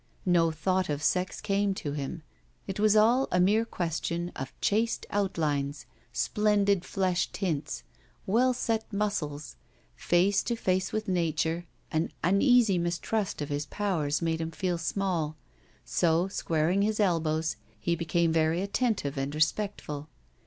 No 0.25 0.49
thought 0.49 0.89
of 0.89 1.03
sex 1.03 1.39
came 1.41 1.75
to 1.75 1.91
him. 1.91 2.23
It 2.65 2.79
was 2.79 2.95
all 2.95 3.27
a 3.31 3.39
mere 3.39 3.65
question 3.65 4.31
of 4.35 4.51
chaste 4.59 5.05
outlines, 5.11 5.85
splendid 6.11 6.83
flesh 6.85 7.27
tints, 7.31 7.83
well 8.25 8.51
set 8.51 8.91
muscles. 8.91 9.57
Face 9.95 10.41
to 10.41 10.55
face 10.55 10.91
with 10.91 11.07
nature, 11.07 11.67
an 11.91 12.11
uneasy 12.23 12.79
mistrust 12.79 13.43
of 13.43 13.49
his 13.49 13.67
powers 13.67 14.23
made 14.23 14.41
him 14.41 14.49
feel 14.49 14.79
small; 14.79 15.37
so, 15.85 16.27
squaring 16.27 16.81
his 16.81 16.99
elbows, 16.99 17.57
he 17.79 17.95
became 17.95 18.33
very 18.33 18.63
attentive 18.63 19.19
and 19.19 19.35
respectful. 19.35 20.09